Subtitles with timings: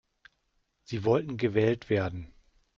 [0.83, 2.33] Sie wollten gewählt werden.